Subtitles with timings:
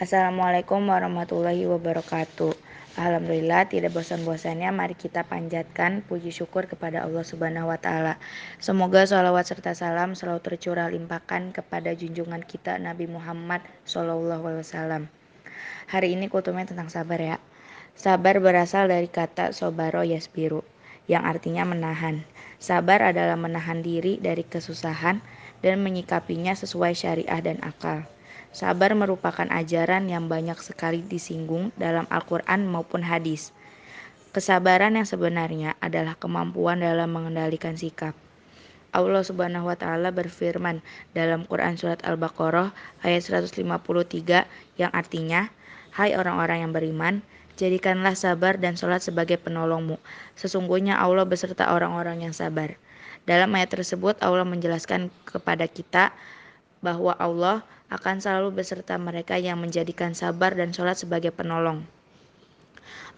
[0.00, 2.56] Assalamualaikum warahmatullahi wabarakatuh.
[2.96, 8.16] Alhamdulillah tidak bosan-bosannya mari kita panjatkan puji syukur kepada Allah Subhanahu wa taala.
[8.64, 15.02] Semoga sholawat serta salam selalu tercurah limpahkan kepada junjungan kita Nabi Muhammad Shallallahu alaihi wasallam.
[15.92, 17.36] Hari ini kutumnya tentang sabar ya.
[17.92, 20.64] Sabar berasal dari kata sobaro yasbiru
[21.12, 22.24] yang artinya menahan.
[22.56, 25.20] Sabar adalah menahan diri dari kesusahan
[25.60, 28.08] dan menyikapinya sesuai syariah dan akal.
[28.50, 33.54] Sabar merupakan ajaran yang banyak sekali disinggung dalam Al-Quran maupun hadis.
[34.34, 38.10] Kesabaran yang sebenarnya adalah kemampuan dalam mengendalikan sikap.
[38.90, 40.82] Allah Subhanahu wa taala berfirman
[41.14, 42.74] dalam Quran surat Al-Baqarah
[43.06, 44.50] ayat 153
[44.82, 45.46] yang artinya,
[45.94, 47.22] "Hai orang-orang yang beriman,
[47.54, 49.94] jadikanlah sabar dan sholat sebagai penolongmu.
[50.34, 52.74] Sesungguhnya Allah beserta orang-orang yang sabar."
[53.30, 56.10] Dalam ayat tersebut Allah menjelaskan kepada kita
[56.82, 61.82] bahwa Allah akan selalu beserta mereka yang menjadikan sabar dan sholat sebagai penolong.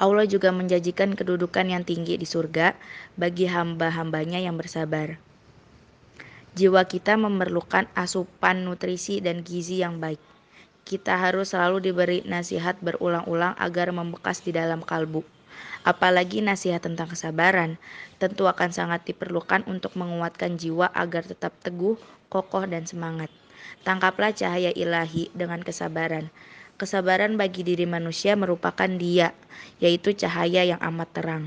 [0.01, 2.75] Allah juga menjanjikan kedudukan yang tinggi di surga
[3.15, 5.21] bagi hamba-hambanya yang bersabar.
[6.53, 10.21] Jiwa kita memerlukan asupan nutrisi dan gizi yang baik.
[10.85, 15.25] Kita harus selalu diberi nasihat berulang-ulang agar membekas di dalam kalbu.
[15.83, 17.81] Apalagi nasihat tentang kesabaran,
[18.23, 21.99] tentu akan sangat diperlukan untuk menguatkan jiwa agar tetap teguh,
[22.31, 23.29] kokoh, dan semangat.
[23.83, 26.31] Tangkaplah cahaya ilahi dengan kesabaran.
[26.79, 29.35] Kesabaran bagi diri manusia merupakan dia,
[29.83, 31.45] yaitu cahaya yang amat terang.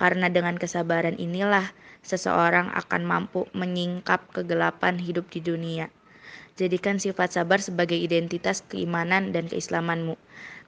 [0.00, 1.70] Karena dengan kesabaran inilah
[2.04, 5.88] seseorang akan mampu menyingkap kegelapan hidup di dunia.
[6.54, 10.14] Jadikan sifat sabar sebagai identitas keimanan dan keislamanmu.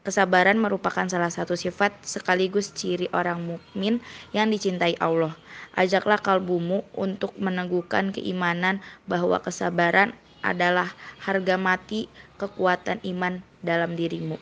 [0.07, 3.99] Kesabaran merupakan salah satu sifat sekaligus ciri orang mukmin
[4.31, 5.35] yang dicintai Allah.
[5.75, 8.79] Ajaklah kalbumu untuk meneguhkan keimanan
[9.11, 10.15] bahwa kesabaran
[10.47, 12.07] adalah harga mati
[12.39, 14.39] kekuatan iman dalam dirimu.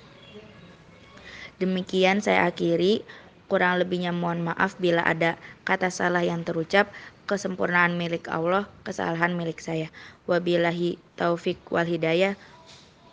[1.57, 3.01] Demikian saya akhiri.
[3.45, 5.37] Kurang lebihnya mohon maaf bila ada
[5.69, 6.89] kata salah yang terucap.
[7.25, 9.89] Kesempurnaan milik Allah, kesalahan milik saya.
[10.29, 12.37] Wabillahi taufik wal hidayah.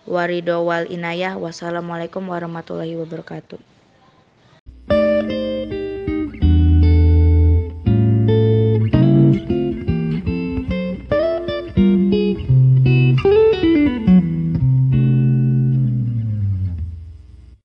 [0.04, 1.40] Warido wal inayah.
[1.40, 3.81] Wassalamualaikum warahmatullahi wabarakatuh.